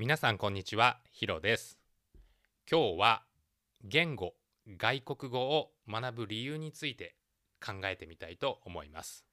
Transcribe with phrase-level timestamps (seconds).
[0.00, 1.78] 皆さんこんにちはヒロです。
[2.66, 3.22] 今日は
[3.84, 4.32] 言語
[4.78, 7.16] 外国語を学ぶ理由について
[7.62, 9.26] 考えてみたいと思います。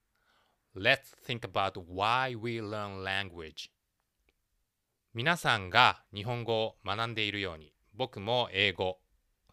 [0.75, 3.69] Let's think about why we learn language.
[5.13, 8.97] 皆さんが日本語を学んでいるように僕も英語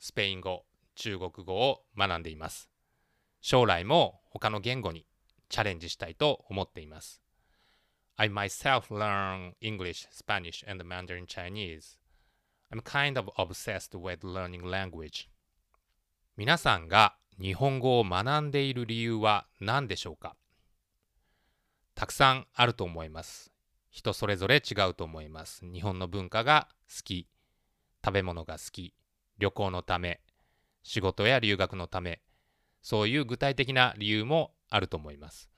[0.00, 0.64] スペイン語
[0.96, 2.68] 中国語を学んでいます。
[3.40, 5.06] 将来も他の言語に
[5.48, 7.23] チャレンジしたいと思っています。
[8.16, 11.98] I myself learn English, Spanish, and Mandarin Chinese.
[12.70, 15.28] I'm kind of obsessed with learning language.
[16.36, 20.36] 皆さんが日本語を学んでいる理由は何でしょうか？
[21.96, 23.50] たくさんあると思います。
[23.90, 25.64] 人それぞれ違うと思います。
[25.64, 27.28] 日本の文化が好き、
[28.04, 28.94] 食べ物が好き、
[29.38, 30.20] 旅行のため、
[30.84, 32.20] 仕事や留学のため、
[32.82, 35.50] そういう具体的な理由もあると思います。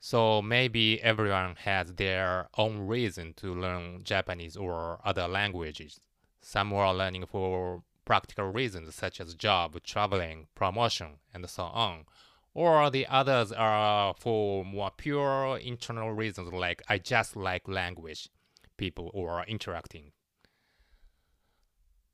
[0.00, 6.00] So maybe everyone has their own reason to learn Japanese or other languages.
[6.40, 12.04] Some are learning for practical reasons such as job, traveling, promotion, and so on.
[12.52, 18.28] Or the others are for more pure internal reasons like I just like language,
[18.76, 20.12] people or interacting.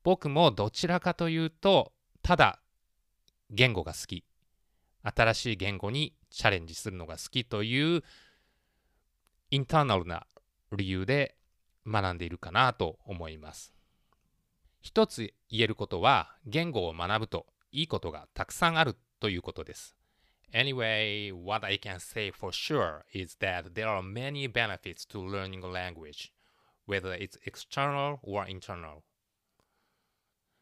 [0.03, 2.61] 僕もどちらかというと、ただ
[3.49, 4.23] 言語が好き。
[5.03, 8.02] 新しい言語に チャレンジするのが好きという
[9.50, 10.26] インターナルな
[10.72, 11.36] 理由で
[11.86, 13.72] 学んでいるかなと思います。
[14.80, 19.96] 一つ言えることは言語を学ぶといいことがたくさんあるということです。
[20.52, 25.68] Anyway, what I can say for sure is that there are many benefits to learning a
[25.68, 26.32] language,
[26.86, 29.02] whether it's external or internal.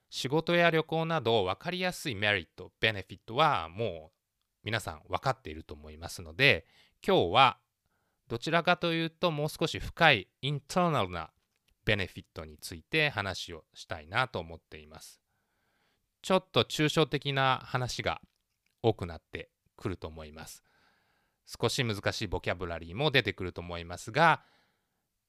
[0.08, 4.21] 仕事や旅行など分かりやすいメリット、ベネフィットはもう
[4.64, 6.66] 皆さん分かっていると思いますので
[7.06, 7.58] 今日は
[8.28, 11.30] どちらかというともう少し深いインターナルな
[11.84, 15.20] ベネフィットについて話をしたいなと思っています。
[16.22, 18.20] ちょっと抽象的な話が
[18.82, 20.62] 多くなってくると思います。
[21.44, 24.42] 少し難しいボキャブラリーも出てくると思いますが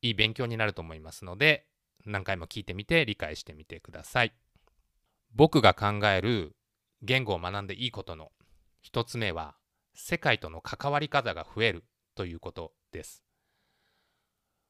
[0.01, 1.65] いい勉強になると思いますので
[2.05, 4.33] 何回も聞いてみて理解してみてください。
[5.33, 6.55] 僕が考える
[7.01, 8.31] 言語を学んでいいことの
[8.85, 9.55] 1つ目は
[9.93, 11.85] 世界との関わり方が増える
[12.15, 13.23] ということです。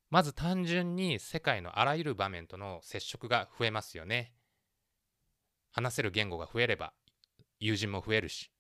[0.10, 4.34] まず単純に世界のあらゆる場面との接触が増えますよね。
[5.72, 6.94] 話せる言語が増えれば
[7.60, 8.52] 友人も増えるし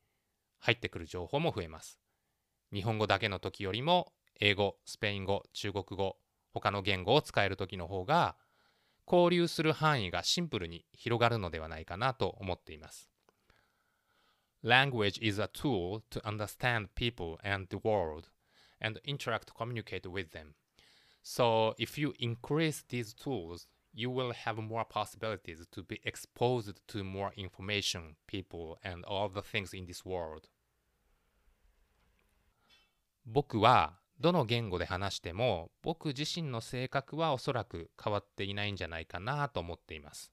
[0.57, 1.99] 入ってくる情報も増えます。
[2.73, 6.17] 日本語だけの時よりも英語、スペイン語、中国語、
[6.53, 8.35] 他の言語を使える時の方が
[9.05, 13.12] 交流する範囲がシンプルに広がるのではないかなと思っています。
[14.62, 18.30] Language is a tool to understand people and the world
[18.80, 20.54] and interact communicate with them.
[21.22, 27.04] So if you increase these tools, you will have more possibilities to be exposed to
[27.04, 30.48] more information, people, and all the things in this world.
[33.26, 40.32] 僕はどの言語で話しても僕自身の性格はおそらく変わっていないんじゃないかなと思っています。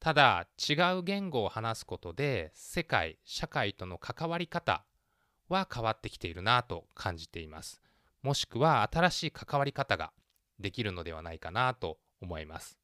[0.00, 4.84] ただ違う言語を話すことで世界社会との関わり方
[5.48, 7.80] は変わってきているなと感じています
[8.22, 10.12] もしくは新しい関わり方が
[10.60, 12.78] できるのではないかなと思います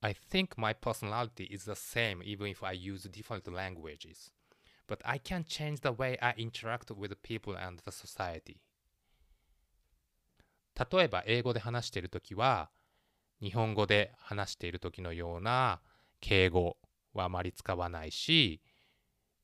[0.00, 4.32] I think my personality is the same even if I use different languages
[4.88, 8.58] but I can change the way I interact with people and the society
[10.76, 12.70] 例えば英語で話しているときは
[13.44, 15.82] 日本語で話している時のような
[16.22, 16.78] 敬語
[17.12, 18.62] はあまり使わないし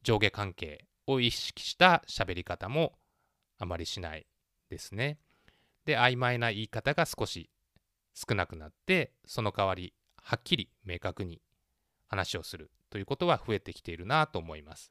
[0.02, 2.94] 上下関係を意識した喋り方も
[3.58, 4.26] あまりしない
[4.70, 5.18] ですね。
[5.84, 7.50] で曖昧な言い方が少し
[8.14, 11.42] 少なくなってその代わりはっきり明確に
[12.08, 14.90] 話をするということは増えてきているなと思います。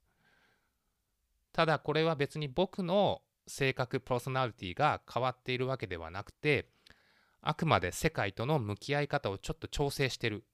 [1.52, 6.70] ただこれは別に僕の性格パーソナリティが変わっているわけではなくて
[7.42, 10.46] あくまで世界との向き合い方をちょっと調整してる。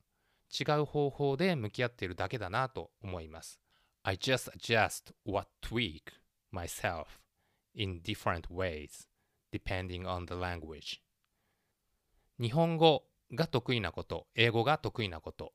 [0.57, 3.59] 違う方法で向き合っているだけだなと思います。
[4.03, 6.03] I just adjust what tweak
[6.53, 7.05] myself
[7.73, 9.07] in different ways
[9.51, 11.01] depending on the language.
[12.39, 15.53] 日本語が得意なこと英語が得意なこと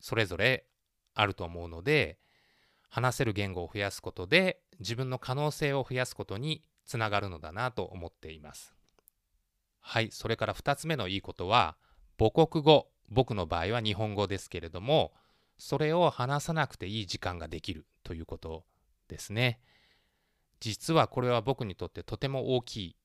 [0.00, 0.66] それぞれ
[1.14, 2.18] あると思うので
[2.88, 8.74] 話せる言語を増やすことで自分の可能性を増やすことにつながるのだなと思っています。
[9.82, 11.76] はい、それから2つ目のいいことは
[12.18, 15.12] 母国語僕の場合は日本語ですけれども
[15.58, 18.64] それを話さなくていい時間ができるということ
[19.08, 19.60] ですね
[20.60, 22.96] 実はこれは僕にとってとても大きい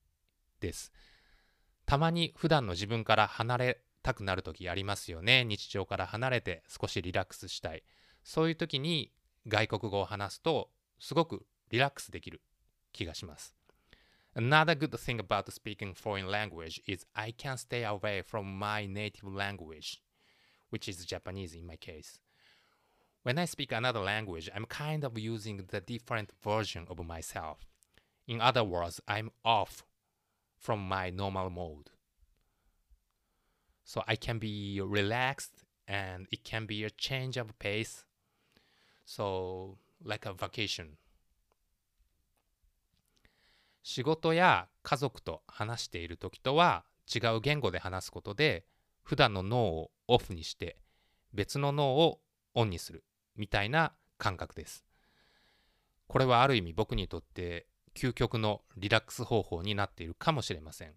[0.61, 0.93] です
[1.85, 5.43] たまに普段の自分から離れたくなる時ありますよね。
[5.43, 7.83] 日常から離れて少しリラックスしたい。
[8.23, 9.11] そういう時に
[9.47, 12.41] 外国語を話すとすごくリラックスできる
[12.93, 13.56] 気がします。
[14.37, 19.99] Another good thing about speaking foreign language is I can stay away from my native language,
[20.69, 22.19] which is Japanese in my case.
[23.23, 27.65] When I speak another language, I'm kind of using the different version of myself.
[28.27, 29.83] In other words, I'm off
[30.55, 31.89] from my normal mode.
[33.83, 38.05] So I can be relaxed and it can be a change of pace.
[39.03, 40.97] So, like a vacation.
[43.89, 48.65] 仕事や家族と話している時とは違う言語で話すことで
[49.01, 50.75] 普段の脳をオフにして
[51.33, 52.19] 別の脳を
[52.53, 53.05] オンにする
[53.37, 54.83] みたいな感覚です。
[56.07, 60.91] これはある意味僕にとって究極のリラックス方法になっているかもしれません。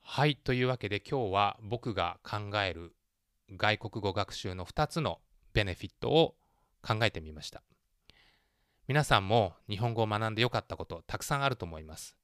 [0.00, 2.96] はい、というわけで今日は僕が考える
[3.54, 5.20] 外国語学習の2つの
[5.52, 6.34] ベネフィットを
[6.82, 7.62] 考えてみました。
[8.88, 12.16] 皆さんも日本語を学んでよかったことたくさんあると思います。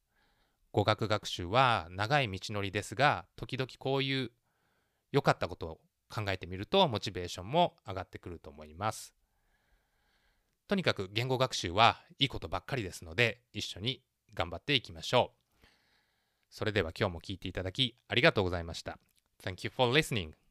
[0.70, 4.30] 語学学習は長い道のりですが、時々こういう
[5.10, 9.12] 良かったことを考えてみるとモチベーションも上がってくると思います。
[10.68, 14.00] とにかく言語学習はいいことばっかりですので一緒に
[14.32, 15.66] 頑張っていきましょう。
[16.48, 18.98] それでは今日も聞いていただきありがとうございました。
[19.42, 20.41] Thank you for listening.